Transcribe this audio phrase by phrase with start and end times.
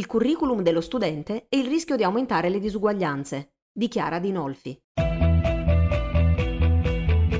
[0.00, 4.80] il curriculum dello studente e il rischio di aumentare le disuguaglianze, dichiara Dinolfi.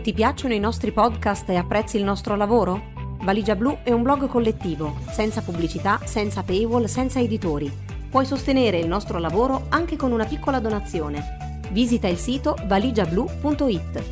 [0.02, 2.92] Ti piacciono i nostri podcast e apprezzi il nostro lavoro?
[3.22, 7.72] Valigia Blu è un blog collettivo, senza pubblicità, senza paywall, senza editori.
[8.10, 11.60] Puoi sostenere il nostro lavoro anche con una piccola donazione.
[11.70, 14.04] Visita il sito valigiablu.it.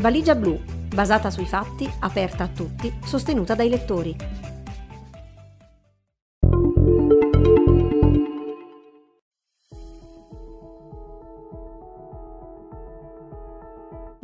[0.00, 0.56] Valigia Blu,
[0.94, 4.16] basata sui fatti, aperta a tutti, sostenuta dai lettori.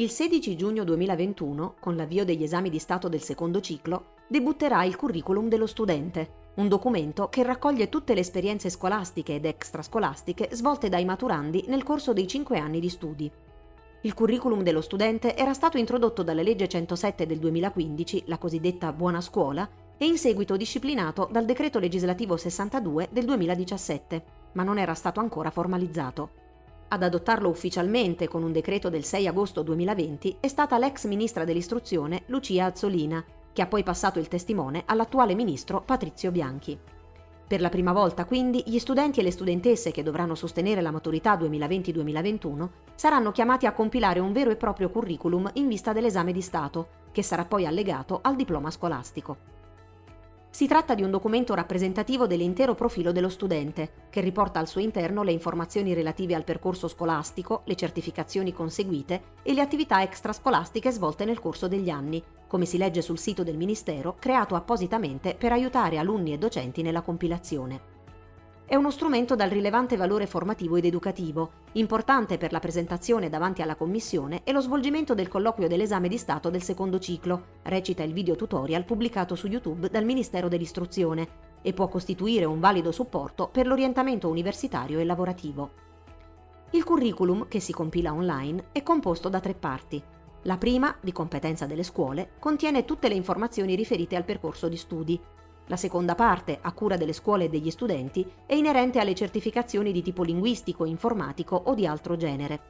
[0.02, 4.96] Il 16 giugno 2021, con l'avvio degli esami di Stato del secondo ciclo, debutterà il
[4.96, 11.04] curriculum dello studente, un documento che raccoglie tutte le esperienze scolastiche ed extrascolastiche svolte dai
[11.04, 13.30] maturandi nel corso dei cinque anni di studi.
[14.00, 19.20] Il curriculum dello studente era stato introdotto dalla legge 107 del 2015, la cosiddetta buona
[19.20, 25.20] scuola, e in seguito disciplinato dal decreto legislativo 62 del 2017, ma non era stato
[25.20, 26.41] ancora formalizzato.
[26.92, 32.24] Ad adottarlo ufficialmente con un decreto del 6 agosto 2020 è stata l'ex ministra dell'istruzione
[32.26, 36.78] Lucia Azzolina, che ha poi passato il testimone all'attuale ministro Patrizio Bianchi.
[37.46, 41.34] Per la prima volta quindi gli studenti e le studentesse che dovranno sostenere la maturità
[41.38, 46.88] 2020-2021 saranno chiamati a compilare un vero e proprio curriculum in vista dell'esame di Stato,
[47.10, 49.61] che sarà poi allegato al diploma scolastico.
[50.54, 55.22] Si tratta di un documento rappresentativo dell'intero profilo dello studente, che riporta al suo interno
[55.22, 61.40] le informazioni relative al percorso scolastico, le certificazioni conseguite e le attività extrascolastiche svolte nel
[61.40, 66.34] corso degli anni, come si legge sul sito del Ministero, creato appositamente per aiutare alunni
[66.34, 67.91] e docenti nella compilazione
[68.72, 73.74] è uno strumento dal rilevante valore formativo ed educativo, importante per la presentazione davanti alla
[73.74, 78.34] Commissione e lo svolgimento del colloquio dell'esame di Stato del secondo ciclo, recita il video
[78.34, 81.28] tutorial pubblicato su YouTube dal Ministero dell'Istruzione,
[81.60, 85.70] e può costituire un valido supporto per l'orientamento universitario e lavorativo.
[86.70, 90.02] Il curriculum, che si compila online, è composto da tre parti.
[90.44, 95.20] La prima, di competenza delle scuole, contiene tutte le informazioni riferite al percorso di studi,
[95.66, 100.02] la seconda parte, a cura delle scuole e degli studenti, è inerente alle certificazioni di
[100.02, 102.60] tipo linguistico, informatico o di altro genere.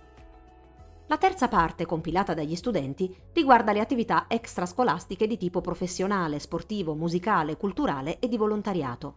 [1.07, 7.57] La terza parte, compilata dagli studenti, riguarda le attività extrascolastiche di tipo professionale, sportivo, musicale,
[7.57, 9.15] culturale e di volontariato.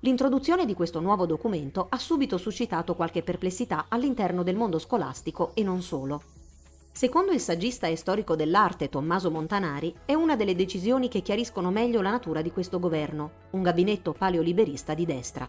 [0.00, 5.62] L'introduzione di questo nuovo documento ha subito suscitato qualche perplessità all'interno del mondo scolastico e
[5.62, 6.39] non solo.
[6.92, 12.02] Secondo il saggista e storico dell'arte Tommaso Montanari, è una delle decisioni che chiariscono meglio
[12.02, 15.48] la natura di questo governo, un gabinetto paleoliberista di destra.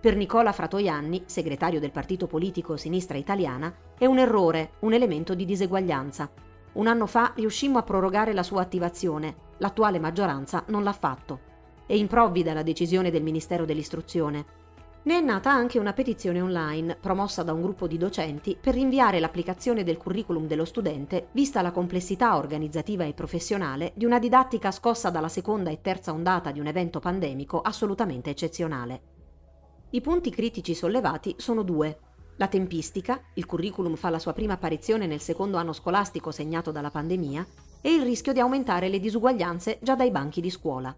[0.00, 5.44] Per Nicola Fratoianni, segretario del partito politico Sinistra Italiana, è un errore, un elemento di
[5.44, 6.28] diseguaglianza.
[6.72, 11.50] Un anno fa riuscimmo a prorogare la sua attivazione, l'attuale maggioranza non l'ha fatto.
[11.86, 14.44] È improvvida la decisione del Ministero dell'Istruzione.
[15.04, 19.18] Ne è nata anche una petizione online promossa da un gruppo di docenti per rinviare
[19.18, 25.10] l'applicazione del curriculum dello studente vista la complessità organizzativa e professionale di una didattica scossa
[25.10, 29.00] dalla seconda e terza ondata di un evento pandemico assolutamente eccezionale.
[29.90, 31.98] I punti critici sollevati sono due.
[32.36, 36.90] La tempistica, il curriculum fa la sua prima apparizione nel secondo anno scolastico segnato dalla
[36.90, 37.44] pandemia,
[37.80, 40.96] e il rischio di aumentare le disuguaglianze già dai banchi di scuola.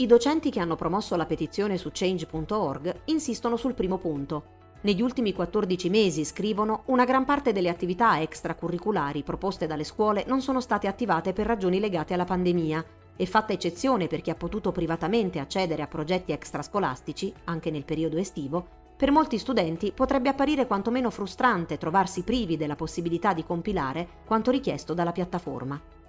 [0.00, 4.44] I docenti che hanno promosso la petizione su change.org insistono sul primo punto.
[4.80, 10.40] Negli ultimi 14 mesi, scrivono, una gran parte delle attività extracurriculari proposte dalle scuole non
[10.40, 12.82] sono state attivate per ragioni legate alla pandemia
[13.14, 18.16] e fatta eccezione per chi ha potuto privatamente accedere a progetti extrascolastici, anche nel periodo
[18.16, 24.50] estivo, per molti studenti potrebbe apparire quantomeno frustrante trovarsi privi della possibilità di compilare quanto
[24.50, 25.99] richiesto dalla piattaforma.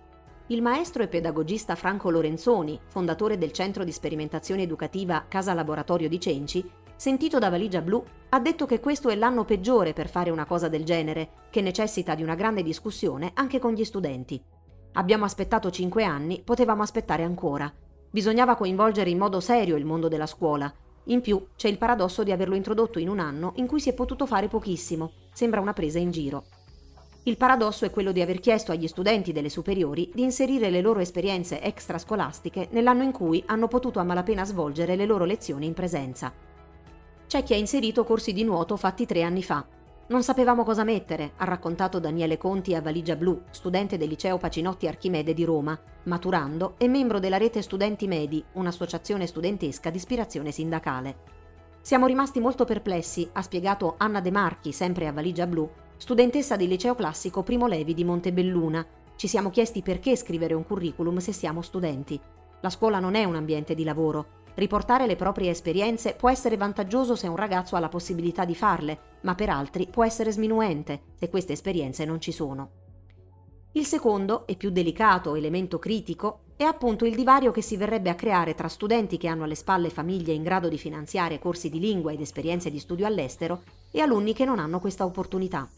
[0.51, 6.19] Il maestro e pedagogista Franco Lorenzoni, fondatore del centro di sperimentazione educativa Casa Laboratorio di
[6.19, 10.43] Cenci, sentito da Valigia Blu, ha detto che questo è l'anno peggiore per fare una
[10.43, 14.43] cosa del genere, che necessita di una grande discussione anche con gli studenti.
[14.95, 17.73] Abbiamo aspettato cinque anni, potevamo aspettare ancora.
[18.09, 20.69] Bisognava coinvolgere in modo serio il mondo della scuola.
[21.05, 23.93] In più c'è il paradosso di averlo introdotto in un anno in cui si è
[23.93, 25.13] potuto fare pochissimo.
[25.31, 26.43] Sembra una presa in giro.
[27.23, 31.01] Il paradosso è quello di aver chiesto agli studenti delle superiori di inserire le loro
[31.01, 36.33] esperienze extrascolastiche nell'anno in cui hanno potuto a malapena svolgere le loro lezioni in presenza.
[37.27, 39.63] C'è chi ha inserito corsi di nuoto fatti tre anni fa.
[40.07, 44.87] Non sapevamo cosa mettere, ha raccontato Daniele Conti a Valigia Blu, studente del liceo Pacinotti
[44.87, 51.17] Archimede di Roma, maturando e membro della rete Studenti Medi, un'associazione studentesca di ispirazione sindacale.
[51.81, 55.69] Siamo rimasti molto perplessi, ha spiegato Anna De Marchi, sempre a Valigia Blu,
[56.01, 58.83] studentessa del liceo classico Primo Levi di Montebelluna.
[59.15, 62.19] Ci siamo chiesti perché scrivere un curriculum se siamo studenti.
[62.61, 64.39] La scuola non è un ambiente di lavoro.
[64.55, 68.97] Riportare le proprie esperienze può essere vantaggioso se un ragazzo ha la possibilità di farle,
[69.21, 72.71] ma per altri può essere sminuente se queste esperienze non ci sono.
[73.73, 78.15] Il secondo e più delicato elemento critico è appunto il divario che si verrebbe a
[78.15, 82.11] creare tra studenti che hanno alle spalle famiglie in grado di finanziare corsi di lingua
[82.11, 83.61] ed esperienze di studio all'estero
[83.91, 85.69] e alunni che non hanno questa opportunità.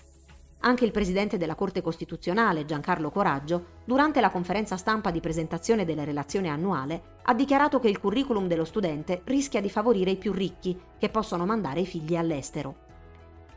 [0.65, 6.05] Anche il presidente della Corte Costituzionale, Giancarlo Coraggio, durante la conferenza stampa di presentazione della
[6.05, 10.79] relazione annuale, ha dichiarato che il curriculum dello studente rischia di favorire i più ricchi,
[10.97, 12.75] che possono mandare i figli all'estero.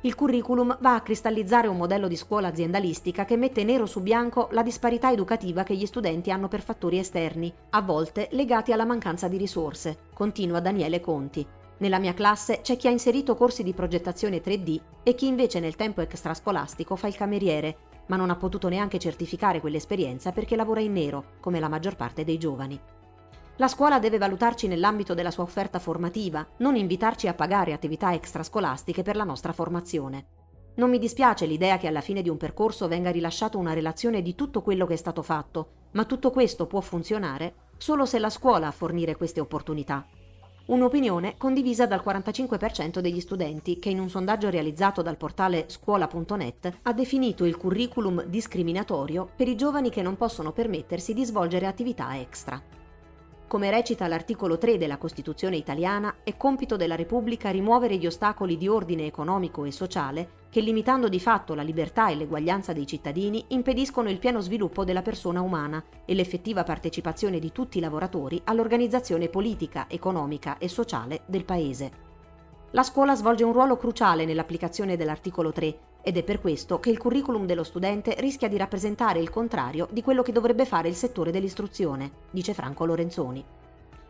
[0.01, 4.49] Il curriculum va a cristallizzare un modello di scuola aziendalistica che mette nero su bianco
[4.51, 9.29] la disparità educativa che gli studenti hanno per fattori esterni, a volte legati alla mancanza
[9.29, 11.47] di risorse, continua Daniele Conti,
[11.79, 15.77] nella mia classe c'è chi ha inserito corsi di progettazione 3D e chi invece nel
[15.77, 17.77] tempo extrascolastico fa il cameriere,
[18.07, 22.25] ma non ha potuto neanche certificare quell'esperienza perché lavora in nero, come la maggior parte
[22.25, 22.81] dei giovani.
[23.57, 29.03] La scuola deve valutarci nell'ambito della sua offerta formativa, non invitarci a pagare attività extrascolastiche
[29.03, 30.27] per la nostra formazione.
[30.77, 34.35] Non mi dispiace l'idea che alla fine di un percorso venga rilasciata una relazione di
[34.35, 38.67] tutto quello che è stato fatto, ma tutto questo può funzionare solo se la scuola
[38.67, 40.07] ha fornire queste opportunità.
[40.67, 46.93] Un'opinione condivisa dal 45% degli studenti che in un sondaggio realizzato dal portale scuola.net ha
[46.93, 52.76] definito il curriculum discriminatorio per i giovani che non possono permettersi di svolgere attività extra.
[53.49, 58.67] Come recita l'articolo 3 della Costituzione italiana, è compito della Repubblica rimuovere gli ostacoli di
[58.67, 64.11] ordine economico e sociale che, limitando di fatto la libertà e l'eguaglianza dei cittadini, impediscono
[64.11, 69.87] il pieno sviluppo della persona umana e l'effettiva partecipazione di tutti i lavoratori all'organizzazione politica,
[69.89, 72.05] economica e sociale del Paese.
[72.73, 76.99] La scuola svolge un ruolo cruciale nell'applicazione dell'articolo 3 ed è per questo che il
[76.99, 81.33] curriculum dello studente rischia di rappresentare il contrario di quello che dovrebbe fare il settore
[81.33, 83.45] dell'istruzione, dice Franco Lorenzoni.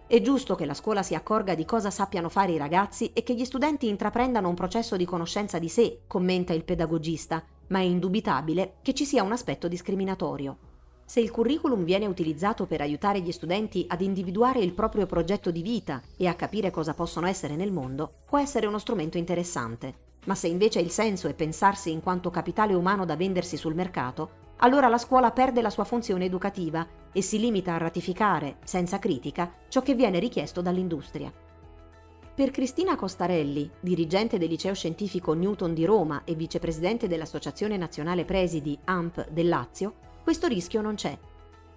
[0.06, 3.34] È giusto che la scuola si accorga di cosa sappiano fare i ragazzi e che
[3.34, 8.75] gli studenti intraprendano un processo di conoscenza di sé, commenta il pedagogista, ma è indubitabile
[8.82, 10.58] che ci sia un aspetto discriminatorio.
[11.06, 15.62] Se il curriculum viene utilizzato per aiutare gli studenti ad individuare il proprio progetto di
[15.62, 20.06] vita e a capire cosa possono essere nel mondo, può essere uno strumento interessante.
[20.26, 24.44] Ma se invece il senso è pensarsi in quanto capitale umano da vendersi sul mercato,
[24.58, 29.52] allora la scuola perde la sua funzione educativa e si limita a ratificare, senza critica,
[29.69, 31.32] ciò che viene richiesto dall'industria.
[32.34, 38.79] Per Cristina Costarelli, dirigente del liceo scientifico Newton di Roma e vicepresidente dell'Associazione Nazionale Presidi
[38.84, 41.17] AMP del Lazio, questo rischio non c'è.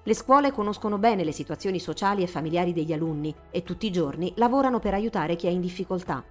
[0.01, 4.33] Le scuole conoscono bene le situazioni sociali e familiari degli alunni e tutti i giorni
[4.37, 6.23] lavorano per aiutare chi è in difficoltà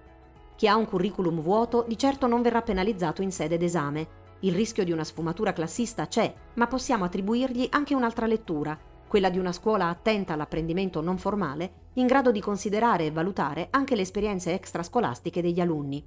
[0.59, 4.07] chi ha un curriculum vuoto di certo non verrà penalizzato in sede d'esame.
[4.41, 8.77] Il rischio di una sfumatura classista c'è, ma possiamo attribuirgli anche un'altra lettura,
[9.07, 13.95] quella di una scuola attenta all'apprendimento non formale, in grado di considerare e valutare anche
[13.95, 16.05] le esperienze extrascolastiche degli alunni.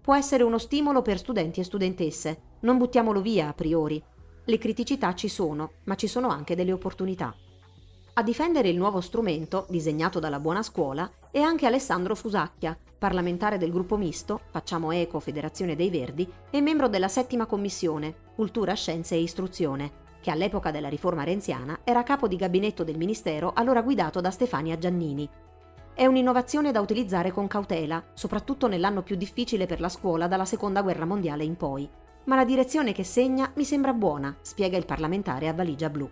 [0.00, 4.02] Può essere uno stimolo per studenti e studentesse, non buttiamolo via a priori.
[4.46, 7.36] Le criticità ci sono, ma ci sono anche delle opportunità.
[8.12, 13.70] A difendere il nuovo strumento, disegnato dalla Buona Scuola, è anche Alessandro Fusacchia, parlamentare del
[13.70, 19.20] gruppo misto, Facciamo Eco Federazione dei Verdi, e membro della settima commissione, Cultura, Scienze e
[19.20, 24.30] Istruzione, che all'epoca della riforma renziana era capo di gabinetto del Ministero allora guidato da
[24.30, 25.26] Stefania Giannini.
[25.94, 30.82] È un'innovazione da utilizzare con cautela, soprattutto nell'anno più difficile per la scuola dalla Seconda
[30.82, 31.88] Guerra Mondiale in poi.
[32.24, 36.10] Ma la direzione che segna mi sembra buona, spiega il parlamentare a valigia blu.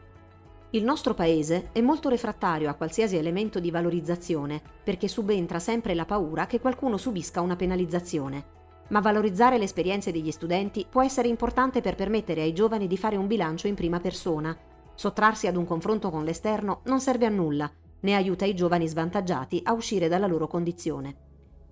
[0.73, 6.05] Il nostro paese è molto refrattario a qualsiasi elemento di valorizzazione perché subentra sempre la
[6.05, 8.57] paura che qualcuno subisca una penalizzazione.
[8.89, 13.17] Ma valorizzare le esperienze degli studenti può essere importante per permettere ai giovani di fare
[13.17, 14.55] un bilancio in prima persona.
[14.95, 17.71] Sottrarsi ad un confronto con l'esterno non serve a nulla,
[18.01, 21.17] né aiuta i giovani svantaggiati a uscire dalla loro condizione.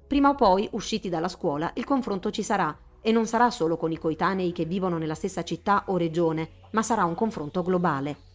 [0.06, 3.92] Prima o poi, usciti dalla scuola, il confronto ci sarà e non sarà solo con
[3.92, 8.34] i coetanei che vivono nella stessa città o regione, ma sarà un confronto globale.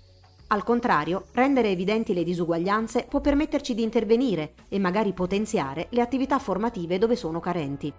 [0.51, 6.39] Al contrario, rendere evidenti le disuguaglianze può permetterci di intervenire e magari potenziare le attività
[6.39, 7.91] formative dove sono carenti.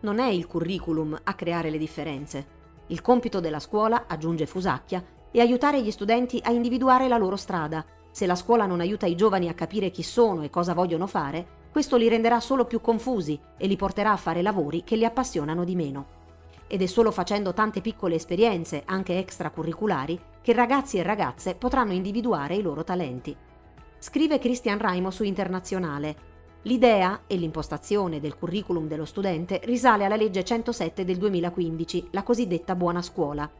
[0.00, 2.58] Non è il curriculum a creare le differenze.
[2.88, 7.84] Il compito della scuola, aggiunge Fusacchia, è aiutare gli studenti a individuare la loro strada.
[8.10, 11.58] Se la scuola non aiuta i giovani a capire chi sono e cosa vogliono fare,
[11.70, 15.62] questo li renderà solo più confusi e li porterà a fare lavori che li appassionano
[15.62, 16.18] di meno
[16.72, 22.54] ed è solo facendo tante piccole esperienze, anche extracurriculari, che ragazzi e ragazze potranno individuare
[22.54, 23.36] i loro talenti.
[23.98, 26.28] Scrive Christian Raimo su Internazionale.
[26.62, 32.76] L'idea e l'impostazione del curriculum dello studente risale alla legge 107 del 2015, la cosiddetta
[32.76, 33.50] buona scuola.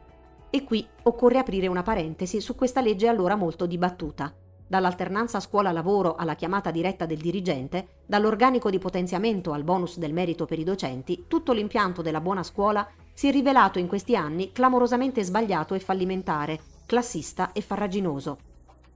[0.49, 4.33] E qui occorre aprire una parentesi su questa legge allora molto dibattuta.
[4.71, 10.59] Dall'alternanza scuola-lavoro alla chiamata diretta del dirigente, dall'organico di potenziamento al bonus del merito per
[10.59, 15.73] i docenti, tutto l'impianto della buona scuola si è rivelato in questi anni clamorosamente sbagliato
[15.73, 18.37] e fallimentare, classista e farraginoso.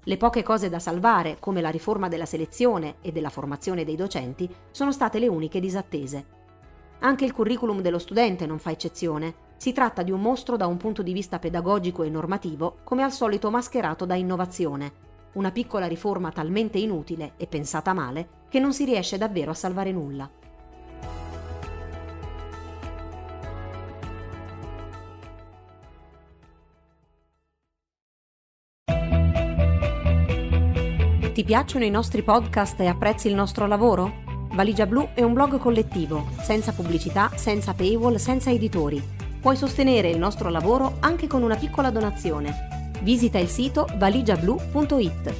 [0.05, 4.49] Le poche cose da salvare, come la riforma della selezione e della formazione dei docenti,
[4.71, 6.25] sono state le uniche disattese.
[6.99, 9.43] Anche il curriculum dello studente non fa eccezione.
[9.57, 13.11] Si tratta di un mostro da un punto di vista pedagogico e normativo, come al
[13.11, 15.04] solito mascherato da innovazione.
[15.35, 19.91] Una piccola riforma talmente inutile e pensata male che non si riesce davvero a salvare
[19.91, 20.29] nulla.
[31.33, 34.23] Ti piacciono i nostri podcast e apprezzi il nostro lavoro?
[34.53, 39.03] Valigia Blu è un blog collettivo, senza pubblicità, senza paywall, senza editori.
[39.41, 42.74] Puoi sostenere il nostro lavoro anche con una piccola donazione.
[43.05, 45.35] Visita il sito valigiablu.it.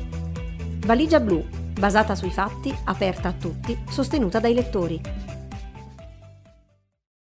[0.86, 1.44] Valigia Blu,
[1.80, 5.02] basata sui fatti, aperta a tutti, sostenuta dai lettori.